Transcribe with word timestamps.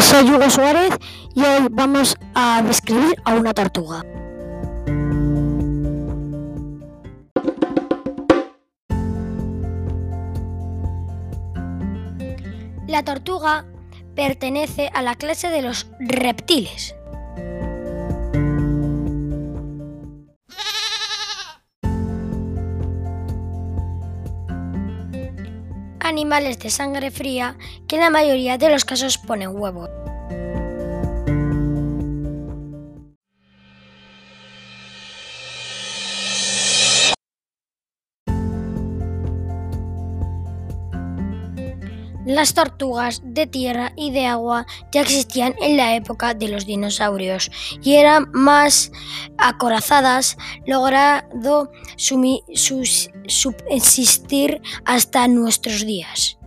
Soy 0.00 0.28
Hugo 0.28 0.50
Suárez 0.50 0.90
y 1.34 1.40
hoy 1.40 1.68
vamos 1.70 2.16
a 2.34 2.62
describir 2.62 3.14
a 3.24 3.34
una 3.34 3.54
tortuga. 3.54 4.02
La 12.88 13.04
tortuga 13.04 13.64
pertenece 14.14 14.90
a 14.92 15.02
la 15.02 15.14
clase 15.14 15.48
de 15.48 15.62
los 15.62 15.86
reptiles. 16.00 16.94
Animales 26.04 26.58
de 26.58 26.68
sangre 26.68 27.10
fría 27.10 27.56
que 27.88 27.96
en 27.96 28.02
la 28.02 28.10
mayoría 28.10 28.58
de 28.58 28.68
los 28.68 28.84
casos 28.84 29.16
ponen 29.16 29.56
huevos. 29.56 29.88
Las 42.24 42.54
tortugas 42.54 43.20
de 43.24 43.46
tierra 43.46 43.92
y 43.96 44.10
de 44.10 44.26
agua 44.26 44.66
ya 44.92 45.02
existían 45.02 45.54
en 45.60 45.76
la 45.76 45.94
época 45.94 46.34
de 46.34 46.48
los 46.48 46.64
dinosaurios 46.66 47.50
y 47.82 47.94
eran 47.94 48.30
más 48.32 48.90
acorazadas, 49.38 50.36
logrando 50.66 51.70
subsistir 53.26 54.62
hasta 54.84 55.28
nuestros 55.28 55.84
días. 55.84 56.38